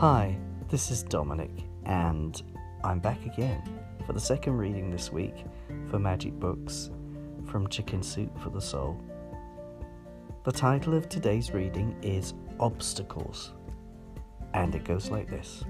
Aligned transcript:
Hi, 0.00 0.36
this 0.68 0.90
is 0.90 1.02
Dominic, 1.02 1.64
and 1.86 2.42
I'm 2.84 2.98
back 2.98 3.24
again 3.24 3.62
for 4.06 4.12
the 4.12 4.20
second 4.20 4.58
reading 4.58 4.90
this 4.90 5.10
week 5.10 5.46
for 5.90 5.98
Magic 5.98 6.38
Books 6.38 6.90
from 7.46 7.66
Chicken 7.68 8.02
Soup 8.02 8.38
for 8.42 8.50
the 8.50 8.60
Soul. 8.60 9.02
The 10.44 10.52
title 10.52 10.92
of 10.92 11.08
today's 11.08 11.54
reading 11.54 11.96
is 12.02 12.34
Obstacles, 12.60 13.54
and 14.52 14.74
it 14.74 14.84
goes 14.84 15.08
like 15.08 15.30
this 15.30 15.64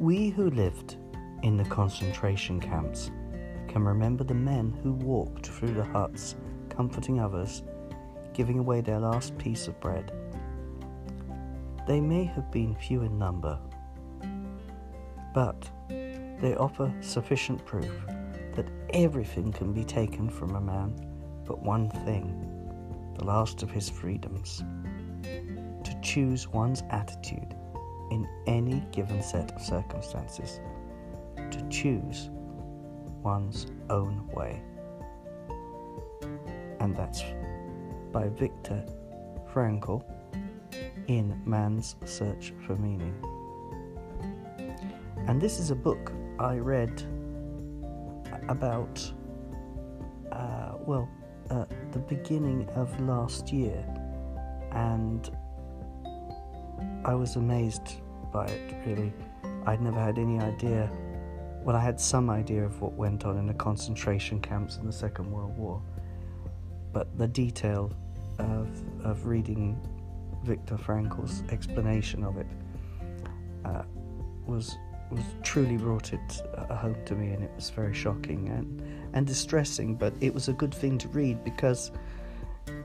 We 0.00 0.30
who 0.30 0.50
lived 0.50 0.96
in 1.44 1.56
the 1.56 1.64
concentration 1.66 2.58
camps 2.58 3.12
can 3.68 3.84
remember 3.84 4.24
the 4.24 4.34
men 4.34 4.76
who 4.82 4.94
walked 4.94 5.46
through 5.46 5.74
the 5.74 5.84
huts, 5.84 6.34
comforting 6.70 7.20
others, 7.20 7.62
giving 8.32 8.58
away 8.58 8.80
their 8.80 8.98
last 8.98 9.38
piece 9.38 9.68
of 9.68 9.78
bread 9.78 10.10
they 11.86 12.00
may 12.00 12.24
have 12.24 12.50
been 12.50 12.74
few 12.74 13.02
in 13.02 13.18
number, 13.18 13.58
but 15.34 15.70
they 15.88 16.54
offer 16.56 16.92
sufficient 17.00 17.64
proof 17.64 18.06
that 18.54 18.68
everything 18.90 19.52
can 19.52 19.72
be 19.72 19.84
taken 19.84 20.28
from 20.28 20.56
a 20.56 20.60
man 20.60 20.94
but 21.46 21.62
one 21.62 21.88
thing, 21.88 23.12
the 23.16 23.24
last 23.24 23.62
of 23.62 23.70
his 23.70 23.88
freedoms 23.88 24.64
to 25.22 26.00
choose 26.02 26.48
one's 26.48 26.82
attitude 26.90 27.54
in 28.10 28.28
any 28.46 28.84
given 28.90 29.22
set 29.22 29.52
of 29.52 29.62
circumstances, 29.62 30.60
to 31.36 31.68
choose 31.68 32.30
one's 33.22 33.66
own 33.90 34.26
way. 34.32 34.60
And 36.80 36.96
that's 36.96 37.22
by 38.12 38.28
Viktor 38.28 38.84
Frankl 39.52 40.02
in 41.08 41.40
Man's 41.44 41.96
Search 42.04 42.52
for 42.66 42.76
Meaning. 42.76 43.14
And 45.26 45.40
this 45.40 45.58
is 45.58 45.70
a 45.70 45.74
book 45.74 46.12
I 46.38 46.56
read 46.56 47.02
about, 48.48 49.12
uh, 50.32 50.72
well, 50.80 51.08
uh, 51.50 51.64
the 51.92 51.98
beginning 51.98 52.68
of 52.74 53.00
last 53.00 53.52
year, 53.52 53.84
and 54.72 55.30
I 57.04 57.14
was 57.14 57.36
amazed 57.36 58.00
by 58.32 58.46
it, 58.46 58.74
really. 58.86 59.12
I'd 59.66 59.80
never 59.80 60.00
had 60.00 60.18
any 60.18 60.38
idea. 60.38 60.90
Well, 61.62 61.76
I 61.76 61.80
had 61.80 62.00
some 62.00 62.30
idea 62.30 62.64
of 62.64 62.80
what 62.80 62.92
went 62.92 63.24
on 63.24 63.38
in 63.38 63.46
the 63.46 63.54
concentration 63.54 64.40
camps 64.40 64.76
in 64.76 64.86
the 64.86 64.92
Second 64.92 65.30
World 65.30 65.56
War, 65.56 65.82
but 66.92 67.16
the 67.18 67.26
detail 67.26 67.92
of, 68.38 68.68
of 69.04 69.26
reading 69.26 69.80
Viktor 70.46 70.78
Frankl's 70.78 71.42
explanation 71.50 72.22
of 72.24 72.38
it 72.38 72.46
uh, 73.64 73.82
was 74.46 74.76
was 75.10 75.22
truly 75.42 75.76
brought 75.76 76.12
it 76.12 76.42
uh, 76.56 76.74
home 76.74 76.96
to 77.04 77.14
me, 77.14 77.32
and 77.32 77.44
it 77.44 77.50
was 77.54 77.70
very 77.70 77.94
shocking 77.94 78.48
and 78.48 78.82
and 79.12 79.26
distressing. 79.26 79.96
But 79.96 80.14
it 80.20 80.32
was 80.32 80.48
a 80.48 80.52
good 80.52 80.74
thing 80.74 80.98
to 80.98 81.08
read 81.08 81.42
because 81.44 81.90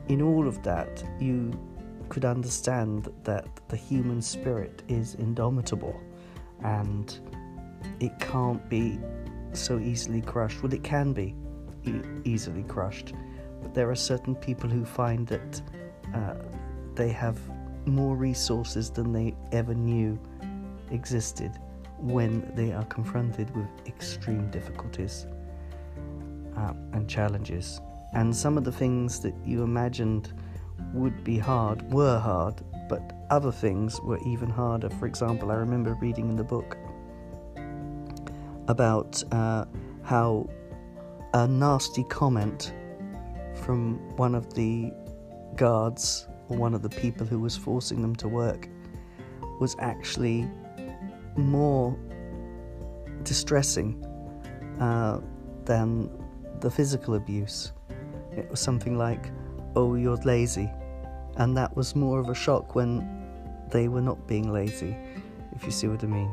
in 0.08 0.20
all 0.20 0.48
of 0.48 0.62
that 0.62 1.04
you 1.20 1.58
could 2.08 2.24
understand 2.24 3.08
that 3.24 3.46
the 3.68 3.76
human 3.76 4.20
spirit 4.20 4.82
is 4.88 5.14
indomitable 5.14 5.98
and 6.62 7.18
it 8.00 8.12
can't 8.18 8.68
be 8.68 8.98
so 9.52 9.78
easily 9.78 10.20
crushed. 10.20 10.62
Well, 10.62 10.74
it 10.74 10.82
can 10.82 11.12
be 11.12 11.34
e- 11.84 12.02
easily 12.24 12.64
crushed, 12.64 13.14
but 13.62 13.74
there 13.74 13.90
are 13.90 13.96
certain 13.96 14.34
people 14.34 14.68
who 14.68 14.84
find 14.84 15.26
that 15.28 15.62
uh, 16.14 16.34
they 17.02 17.10
have 17.10 17.36
more 17.84 18.14
resources 18.14 18.88
than 18.88 19.12
they 19.12 19.34
ever 19.50 19.74
knew 19.74 20.16
existed 20.92 21.50
when 21.98 22.48
they 22.54 22.72
are 22.72 22.84
confronted 22.84 23.52
with 23.56 23.66
extreme 23.88 24.48
difficulties 24.52 25.26
uh, 26.56 26.74
and 26.92 27.08
challenges. 27.08 27.80
And 28.14 28.34
some 28.34 28.56
of 28.56 28.62
the 28.62 28.70
things 28.70 29.18
that 29.20 29.34
you 29.44 29.64
imagined 29.64 30.32
would 30.94 31.24
be 31.24 31.38
hard 31.38 31.82
were 31.92 32.20
hard, 32.20 32.62
but 32.88 33.02
other 33.30 33.50
things 33.50 34.00
were 34.02 34.20
even 34.24 34.48
harder. 34.48 34.88
For 34.90 35.06
example, 35.06 35.50
I 35.50 35.56
remember 35.56 35.94
reading 36.00 36.28
in 36.28 36.36
the 36.36 36.44
book 36.44 36.76
about 38.68 39.20
uh, 39.32 39.64
how 40.04 40.48
a 41.34 41.48
nasty 41.48 42.04
comment 42.04 42.72
from 43.56 43.98
one 44.16 44.36
of 44.36 44.54
the 44.54 44.92
guards 45.56 46.28
or 46.52 46.56
one 46.56 46.74
of 46.74 46.82
the 46.82 46.88
people 46.88 47.26
who 47.26 47.38
was 47.38 47.56
forcing 47.56 48.02
them 48.02 48.14
to 48.16 48.28
work 48.28 48.68
was 49.60 49.74
actually 49.78 50.48
more 51.36 51.98
distressing 53.22 54.04
uh, 54.80 55.20
than 55.64 56.10
the 56.60 56.70
physical 56.70 57.14
abuse. 57.14 57.72
It 58.36 58.48
was 58.50 58.60
something 58.60 58.98
like, 58.98 59.30
oh, 59.76 59.94
you're 59.94 60.16
lazy. 60.16 60.70
And 61.36 61.56
that 61.56 61.74
was 61.76 61.96
more 61.96 62.18
of 62.18 62.28
a 62.28 62.34
shock 62.34 62.74
when 62.74 63.08
they 63.70 63.88
were 63.88 64.02
not 64.02 64.26
being 64.26 64.52
lazy, 64.52 64.94
if 65.54 65.64
you 65.64 65.70
see 65.70 65.88
what 65.88 66.04
I 66.04 66.06
mean. 66.06 66.32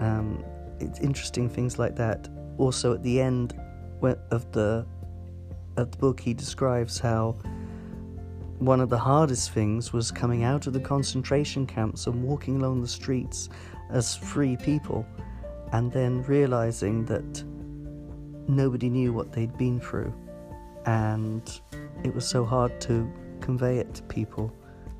Um, 0.00 0.44
it's 0.80 0.98
interesting 1.00 1.48
things 1.48 1.78
like 1.78 1.94
that. 1.96 2.28
Also, 2.56 2.94
at 2.94 3.02
the 3.02 3.20
end 3.20 3.54
of 4.02 4.50
the, 4.52 4.84
of 5.76 5.90
the 5.92 5.98
book, 5.98 6.18
he 6.18 6.34
describes 6.34 6.98
how 6.98 7.36
one 8.58 8.80
of 8.80 8.88
the 8.88 8.98
hardest 8.98 9.52
things 9.52 9.92
was 9.92 10.10
coming 10.10 10.42
out 10.44 10.66
of 10.66 10.72
the 10.72 10.80
concentration 10.80 11.66
camps 11.66 12.06
and 12.06 12.22
walking 12.22 12.56
along 12.56 12.80
the 12.80 12.88
streets 12.88 13.48
as 13.90 14.16
free 14.16 14.56
people, 14.56 15.06
and 15.72 15.92
then 15.92 16.22
realizing 16.24 17.04
that 17.06 17.44
nobody 18.48 18.88
knew 18.88 19.12
what 19.12 19.32
they'd 19.32 19.56
been 19.56 19.78
through, 19.80 20.12
and 20.86 21.60
it 22.04 22.14
was 22.14 22.26
so 22.26 22.44
hard 22.44 22.80
to 22.80 23.10
convey 23.40 23.78
it 23.78 23.94
to 23.94 24.02
people, 24.04 24.52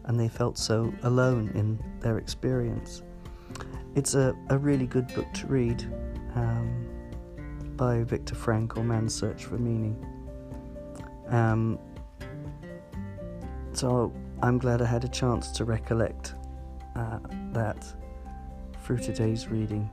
and 0.04 0.18
they 0.18 0.28
felt 0.28 0.56
so 0.56 0.92
alone 1.02 1.50
in 1.54 1.78
their 2.00 2.18
experience. 2.18 3.02
It's 3.94 4.14
a, 4.14 4.36
a 4.50 4.58
really 4.58 4.86
good 4.86 5.12
book 5.14 5.32
to 5.34 5.46
read 5.46 5.82
um, 6.34 6.86
by 7.76 8.04
Viktor 8.04 8.34
Frankl, 8.34 8.84
Man's 8.84 9.14
Search 9.14 9.44
for 9.44 9.58
Meaning. 9.58 9.96
Um, 11.28 11.78
so 13.78 14.12
I'm 14.42 14.58
glad 14.58 14.82
I 14.82 14.86
had 14.86 15.04
a 15.04 15.08
chance 15.08 15.52
to 15.52 15.64
recollect 15.64 16.34
uh, 16.96 17.20
that 17.52 17.86
through 18.82 18.98
today's 18.98 19.46
reading. 19.46 19.88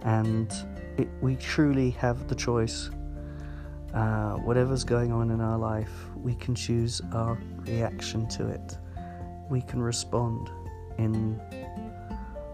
And 0.00 0.50
it, 0.96 1.08
we 1.20 1.36
truly 1.36 1.90
have 1.90 2.26
the 2.26 2.34
choice. 2.34 2.88
Uh, 3.92 4.36
whatever's 4.36 4.82
going 4.82 5.12
on 5.12 5.30
in 5.30 5.42
our 5.42 5.58
life, 5.58 5.92
we 6.16 6.34
can 6.36 6.54
choose 6.54 7.02
our 7.12 7.38
reaction 7.66 8.26
to 8.28 8.48
it. 8.48 8.78
We 9.50 9.60
can 9.60 9.82
respond 9.82 10.48
in 10.96 11.38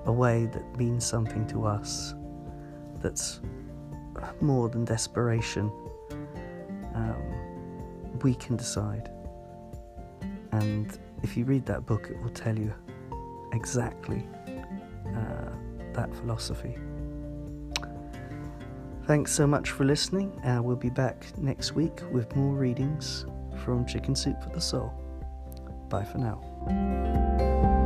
a 0.07 0.13
way 0.13 0.47
that 0.47 0.77
means 0.77 1.07
something 1.07 1.47
to 1.49 1.67
us, 1.67 2.15
that's 3.01 3.39
more 4.41 4.69
than 4.69 4.85
desperation. 4.85 5.71
Um, 6.97 8.19
we 8.23 8.35
can 8.35 8.57
decide. 8.57 9.09
And 10.53 10.99
if 11.23 11.37
you 11.37 11.45
read 11.45 11.67
that 11.67 11.87
book, 11.87 12.09
it 12.11 12.21
will 12.23 12.31
tell 12.31 12.59
you 12.59 12.73
exactly 13.53 14.27
uh, 15.15 15.51
that 15.93 16.15
philosophy. 16.17 16.77
Thanks 19.07 19.33
so 19.33 19.47
much 19.47 19.71
for 19.71 19.85
listening. 19.85 20.31
Uh, 20.45 20.61
we'll 20.63 20.77
be 20.77 20.91
back 20.91 21.27
next 21.39 21.73
week 21.73 22.03
with 22.13 22.35
more 22.37 22.55
readings 22.55 23.25
from 23.65 23.87
Chicken 23.87 24.15
Soup 24.15 24.41
for 24.43 24.51
the 24.51 24.61
Soul. 24.61 24.93
Bye 25.89 26.05
for 26.05 26.19
now. 26.19 27.77